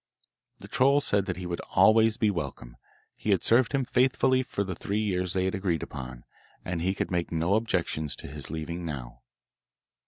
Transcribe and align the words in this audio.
The 0.57 0.67
troll 0.67 0.99
said 0.99 1.27
that 1.27 1.37
he 1.37 1.45
would 1.45 1.59
always 1.75 2.17
be 2.17 2.31
welcome; 2.31 2.75
he 3.15 3.29
had 3.29 3.43
served 3.43 3.71
him 3.71 3.85
faithfully 3.85 4.41
for 4.41 4.63
the 4.63 4.73
three 4.73 4.97
years 4.99 5.33
they 5.33 5.45
had 5.45 5.53
agreed 5.53 5.83
upon, 5.83 6.23
and 6.65 6.81
he 6.81 6.95
could 6.95 7.11
make 7.11 7.31
no 7.31 7.53
objections 7.53 8.15
to 8.15 8.27
his 8.27 8.49
leaving 8.49 8.83
now. 8.83 9.21